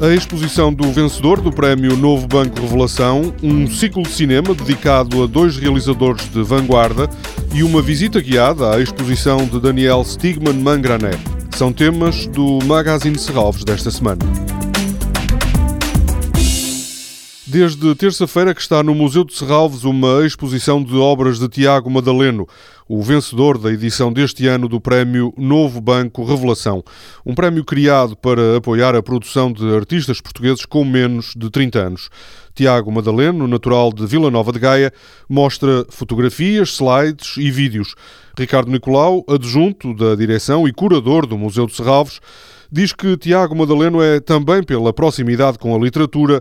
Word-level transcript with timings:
A 0.00 0.08
exposição 0.14 0.72
do 0.72 0.90
vencedor 0.90 1.42
do 1.42 1.52
Prémio 1.52 1.94
Novo 1.94 2.26
Banco 2.26 2.58
Revelação, 2.58 3.34
um 3.42 3.70
ciclo 3.70 4.02
de 4.02 4.08
cinema 4.08 4.54
dedicado 4.54 5.22
a 5.22 5.26
dois 5.26 5.58
realizadores 5.58 6.26
de 6.32 6.42
vanguarda 6.42 7.06
e 7.54 7.62
uma 7.62 7.82
visita 7.82 8.18
guiada 8.18 8.74
à 8.74 8.80
exposição 8.80 9.44
de 9.44 9.60
Daniel 9.60 10.02
Stigman 10.02 10.54
Mangrané. 10.54 11.10
São 11.54 11.70
temas 11.70 12.26
do 12.28 12.60
Magazine 12.64 13.18
Serralves 13.18 13.62
desta 13.62 13.90
semana. 13.90 14.20
Desde 17.50 17.96
terça-feira 17.96 18.54
que 18.54 18.60
está 18.60 18.80
no 18.80 18.94
Museu 18.94 19.24
de 19.24 19.34
Serralves 19.34 19.82
uma 19.82 20.24
exposição 20.24 20.80
de 20.80 20.94
obras 20.94 21.40
de 21.40 21.48
Tiago 21.48 21.90
Madaleno, 21.90 22.46
o 22.88 23.02
vencedor 23.02 23.58
da 23.58 23.72
edição 23.72 24.12
deste 24.12 24.46
ano 24.46 24.68
do 24.68 24.80
Prémio 24.80 25.34
Novo 25.36 25.80
Banco 25.80 26.22
Revelação, 26.22 26.80
um 27.26 27.34
prémio 27.34 27.64
criado 27.64 28.16
para 28.16 28.58
apoiar 28.58 28.94
a 28.94 29.02
produção 29.02 29.52
de 29.52 29.68
artistas 29.74 30.20
portugueses 30.20 30.64
com 30.64 30.84
menos 30.84 31.34
de 31.36 31.50
30 31.50 31.78
anos. 31.80 32.08
Tiago 32.54 32.92
Madaleno, 32.92 33.48
natural 33.48 33.92
de 33.92 34.06
Vila 34.06 34.30
Nova 34.30 34.52
de 34.52 34.60
Gaia, 34.60 34.92
mostra 35.28 35.84
fotografias, 35.88 36.74
slides 36.74 37.36
e 37.36 37.50
vídeos. 37.50 37.96
Ricardo 38.38 38.70
Nicolau, 38.70 39.24
adjunto 39.28 39.92
da 39.92 40.14
direção 40.14 40.68
e 40.68 40.72
curador 40.72 41.26
do 41.26 41.36
Museu 41.36 41.66
de 41.66 41.74
Serralves, 41.74 42.20
diz 42.70 42.92
que 42.92 43.16
Tiago 43.16 43.56
Madaleno 43.56 44.00
é 44.00 44.20
também 44.20 44.62
pela 44.62 44.92
proximidade 44.92 45.58
com 45.58 45.74
a 45.74 45.78
literatura 45.78 46.40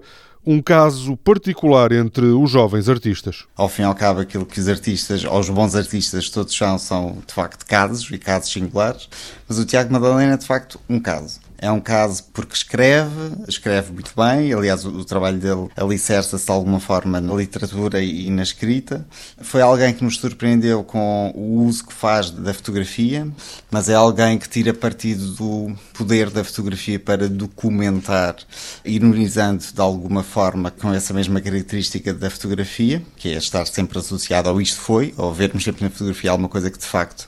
um 0.51 0.63
caso 0.63 1.15
particular 1.17 1.91
entre 1.91 2.25
os 2.25 2.49
jovens 2.49 2.89
artistas. 2.89 3.45
Ao 3.55 3.69
fim 3.69 3.83
e 3.83 3.85
ao 3.85 3.93
cabo, 3.93 4.21
aquilo 4.21 4.47
que 4.47 4.59
os 4.59 4.67
artistas, 4.67 5.23
ou 5.23 5.39
os 5.39 5.47
bons 5.47 5.75
artistas 5.75 6.27
todos 6.27 6.57
são, 6.57 6.79
são 6.79 7.19
de 7.27 7.31
facto 7.31 7.63
casos 7.67 8.09
e 8.09 8.17
casos 8.17 8.51
singulares, 8.51 9.07
mas 9.47 9.59
o 9.59 9.65
Tiago 9.65 9.93
Madalena 9.93 10.33
é 10.33 10.37
de 10.37 10.47
facto 10.47 10.79
um 10.89 10.99
caso. 10.99 11.39
É 11.61 11.69
um 11.69 11.81
caso 11.81 12.23
porque 12.33 12.53
escreve, 12.53 13.33
escreve 13.47 13.91
muito 13.91 14.13
bem, 14.15 14.53
aliás, 14.53 14.85
o, 14.85 14.89
o 14.89 15.03
trabalho 15.03 15.37
dele 15.37 15.67
alicerça-se 15.75 16.45
de 16.45 16.51
alguma 16.51 16.79
forma 16.79 17.19
na 17.19 17.33
literatura 17.33 18.01
e, 18.01 18.29
na 18.29 18.43
escrita. 18.43 19.05
Foi 19.41 19.61
alguém 19.61 19.93
que 19.93 20.03
nos 20.03 20.17
surpreendeu 20.17 20.83
com 20.85 21.33
o 21.35 21.65
uso 21.65 21.85
que 21.85 21.93
faz 21.93 22.31
da 22.31 22.53
fotografia, 22.53 23.27
mas 23.69 23.89
é 23.89 23.95
alguém 23.95 24.37
que 24.37 24.47
tira 24.47 24.73
partido 24.73 25.33
do 25.33 25.75
poder 25.93 26.29
da 26.29 26.45
fotografia 26.45 26.97
para 26.97 27.27
documentar, 27.27 28.37
ironizando 28.85 29.63
de 29.73 29.81
alguma 29.81 30.23
forma 30.23 30.71
com 30.71 30.93
essa 30.93 31.13
mesma 31.13 31.41
característica 31.41 32.13
da 32.13 32.29
fotografia, 32.29 33.03
que 33.17 33.33
é 33.33 33.37
estar 33.37 33.65
sempre 33.67 33.99
associado 33.99 34.47
ao 34.47 34.61
isto 34.61 34.79
foi, 34.79 35.13
ou 35.17 35.33
vermos 35.33 35.63
sempre 35.65 35.83
na 35.83 35.89
fotografia 35.89 36.31
alguma 36.31 36.47
coisa 36.47 36.71
que 36.71 36.79
de 36.79 36.85
facto 36.85 37.27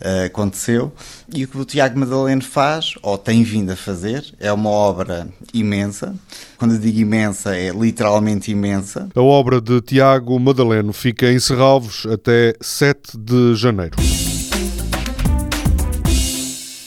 uh, 0.00 0.26
aconteceu. 0.26 0.92
E 1.32 1.44
o 1.44 1.48
que 1.48 1.58
o 1.58 1.64
Tiago 1.64 1.98
Madaleno 1.98 2.42
faz, 2.42 2.94
ou 3.02 3.16
tem 3.16 3.42
vindo 3.42 3.70
a 3.70 3.76
fazer, 3.76 4.24
é 4.38 4.52
uma 4.52 4.70
obra 4.70 5.28
imensa. 5.52 6.14
Quando 6.58 6.74
eu 6.74 6.80
digo 6.80 6.98
imensa, 6.98 7.56
é 7.56 7.70
literalmente 7.70 8.50
imensa. 8.50 9.08
A 9.14 9.20
obra 9.20 9.60
de 9.60 9.80
Tiago 9.80 10.38
Madaleno 10.38 10.92
fica 10.92 11.30
em 11.30 11.38
Serralvos 11.38 12.06
até 12.06 12.54
7 12.60 13.16
de 13.18 13.54
janeiro. 13.54 13.96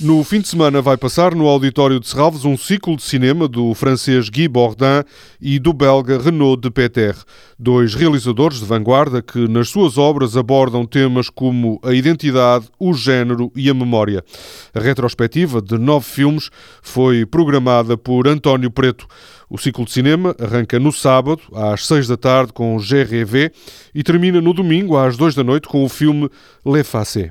No 0.01 0.23
fim 0.23 0.39
de 0.39 0.47
semana 0.47 0.81
vai 0.81 0.95
passar 0.95 1.35
no 1.35 1.45
Auditório 1.45 1.99
de 1.99 2.07
Serralves 2.07 2.45
um 2.45 2.57
ciclo 2.57 2.95
de 2.95 3.03
cinema 3.03 3.49
do 3.49 3.73
francês 3.73 4.29
Guy 4.29 4.47
Bourdin 4.47 5.03
e 5.41 5.59
do 5.59 5.73
belga 5.73 6.17
Renaud 6.17 6.61
de 6.61 6.71
Peter, 6.71 7.13
dois 7.59 7.95
realizadores 7.95 8.59
de 8.59 8.65
vanguarda 8.65 9.21
que 9.21 9.45
nas 9.49 9.67
suas 9.67 9.97
obras 9.97 10.37
abordam 10.37 10.85
temas 10.85 11.29
como 11.29 11.81
a 11.83 11.93
identidade, 11.93 12.69
o 12.79 12.93
género 12.93 13.51
e 13.53 13.69
a 13.69 13.73
memória. 13.73 14.23
A 14.73 14.79
retrospectiva 14.79 15.61
de 15.61 15.77
nove 15.77 16.05
filmes 16.05 16.49
foi 16.81 17.25
programada 17.25 17.97
por 17.97 18.25
António 18.25 18.71
Preto. 18.71 19.05
O 19.49 19.57
ciclo 19.57 19.83
de 19.83 19.91
cinema 19.91 20.33
arranca 20.39 20.79
no 20.79 20.93
sábado, 20.93 21.41
às 21.53 21.85
seis 21.85 22.07
da 22.07 22.15
tarde, 22.15 22.53
com 22.53 22.77
GRV 22.77 23.51
e 23.93 24.01
termina 24.01 24.39
no 24.39 24.53
domingo, 24.53 24.95
às 24.95 25.17
duas 25.17 25.35
da 25.35 25.43
noite, 25.43 25.67
com 25.67 25.83
o 25.83 25.89
filme 25.89 26.29
Le 26.65 26.85
Facé. 26.85 27.29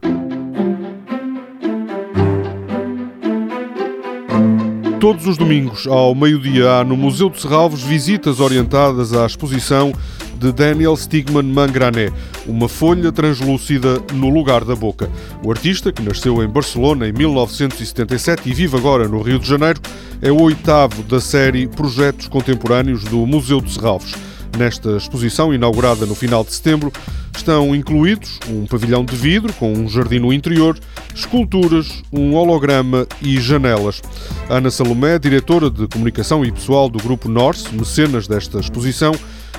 Todos 5.01 5.29
os 5.29 5.37
domingos, 5.37 5.87
ao 5.87 6.13
meio-dia, 6.13 6.73
há 6.73 6.85
no 6.85 6.97
Museu 6.97 7.31
de 7.31 7.41
Serralves 7.41 7.83
visitas 7.83 8.41
orientadas 8.41 9.13
à 9.13 9.25
exposição 9.25 9.93
de 10.41 10.51
Daniel 10.51 10.97
Stigman 10.97 11.45
Mangrané, 11.45 12.11
uma 12.45 12.69
folha 12.69 13.13
translúcida 13.13 14.03
no 14.13 14.29
lugar 14.29 14.65
da 14.65 14.75
boca. 14.75 15.09
O 15.45 15.53
artista, 15.53 15.93
que 15.93 16.03
nasceu 16.03 16.43
em 16.43 16.49
Barcelona 16.49 17.07
em 17.07 17.13
1977 17.13 18.51
e 18.51 18.53
vive 18.53 18.77
agora 18.77 19.07
no 19.07 19.23
Rio 19.23 19.39
de 19.39 19.47
Janeiro, 19.47 19.81
é 20.21 20.33
o 20.33 20.43
oitavo 20.43 21.05
da 21.05 21.21
série 21.21 21.69
Projetos 21.69 22.27
Contemporâneos 22.27 23.05
do 23.05 23.25
Museu 23.25 23.61
de 23.61 23.73
Serralves. 23.73 24.17
Nesta 24.59 24.97
exposição, 24.97 25.55
inaugurada 25.55 26.07
no 26.07 26.17
final 26.17 26.43
de 26.43 26.53
setembro, 26.53 26.93
estão 27.39 27.75
incluídos 27.75 28.39
um 28.49 28.67
pavilhão 28.67 29.05
de 29.05 29.15
vidro 29.15 29.53
com 29.55 29.73
um 29.73 29.89
jardim 29.89 30.19
no 30.19 30.33
interior, 30.33 30.79
esculturas, 31.15 32.03
um 32.13 32.35
holograma 32.35 33.07
e 33.23 33.41
janelas. 33.41 34.03
Ana 34.49 34.71
Salomé, 34.71 35.19
diretora 35.19 35.71
de 35.71 35.87
comunicação 35.87 36.45
e 36.45 36.53
pessoal 36.53 36.89
do 36.89 36.99
Grupo 36.99 37.29
Norse, 37.29 37.75
mecenas 37.75 38.27
desta 38.27 38.59
exposição, 38.59 39.13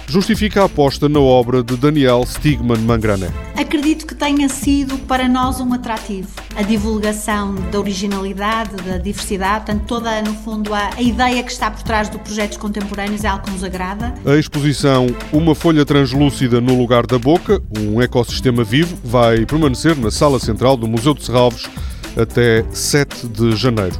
justifica 0.08 0.62
a 0.62 0.66
aposta 0.66 1.08
na 1.08 1.20
obra 1.20 1.64
de 1.64 1.78
Daniel 1.78 2.24
Stigman 2.26 2.80
Mangrané. 2.80 3.30
Acredito 3.56 4.08
que 4.08 4.16
tenha 4.16 4.50
sido 4.50 4.98
para 5.00 5.28
nós 5.28 5.60
um 5.60 5.72
atrativo. 5.74 6.30
A 6.56 6.64
divulgação 6.64 7.56
da 7.72 7.80
originalidade, 7.80 8.76
da 8.78 8.98
diversidade, 8.98 9.66
portanto, 9.66 9.86
toda, 9.86 10.22
no 10.22 10.34
fundo, 10.34 10.74
a, 10.74 10.90
a 10.96 11.02
ideia 11.02 11.44
que 11.44 11.52
está 11.52 11.70
por 11.70 11.84
trás 11.84 12.10
do 12.10 12.18
projetos 12.18 12.58
contemporâneos 12.58 13.24
é 13.24 13.28
algo 13.28 13.46
que 13.46 13.52
nos 13.52 13.64
agrada. 13.64 14.14
A 14.26 14.36
exposição 14.36 15.08
Uma 15.32 15.54
Folha 15.54 15.86
Translúcida 15.86 16.60
no 16.60 16.76
Lugar 16.76 17.06
da 17.06 17.20
Boca, 17.20 17.62
um 17.78 18.02
ecossistema 18.02 18.64
vivo, 18.64 18.98
vai 19.04 19.46
permanecer 19.46 19.96
na 19.96 20.10
sala 20.10 20.40
central 20.40 20.76
do 20.76 20.88
Museu 20.88 21.14
de 21.14 21.24
Serralves 21.24 21.70
até 22.18 22.66
7 22.72 23.28
de 23.28 23.56
janeiro. 23.56 24.00